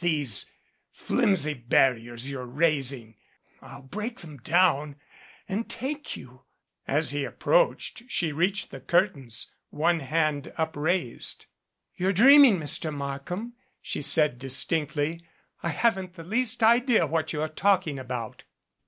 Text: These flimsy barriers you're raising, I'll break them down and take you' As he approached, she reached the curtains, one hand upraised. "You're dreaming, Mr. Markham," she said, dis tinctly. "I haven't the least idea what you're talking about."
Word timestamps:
These 0.00 0.50
flimsy 0.90 1.54
barriers 1.54 2.28
you're 2.28 2.44
raising, 2.44 3.14
I'll 3.62 3.82
break 3.82 4.18
them 4.18 4.38
down 4.38 4.96
and 5.48 5.68
take 5.70 6.16
you' 6.16 6.42
As 6.88 7.10
he 7.10 7.22
approached, 7.24 8.02
she 8.08 8.32
reached 8.32 8.72
the 8.72 8.80
curtains, 8.80 9.52
one 9.70 10.00
hand 10.00 10.52
upraised. 10.56 11.46
"You're 11.94 12.12
dreaming, 12.12 12.58
Mr. 12.58 12.92
Markham," 12.92 13.52
she 13.80 14.02
said, 14.02 14.40
dis 14.40 14.64
tinctly. 14.64 15.22
"I 15.62 15.68
haven't 15.68 16.14
the 16.14 16.24
least 16.24 16.64
idea 16.64 17.06
what 17.06 17.32
you're 17.32 17.46
talking 17.46 17.96
about." 18.00 18.42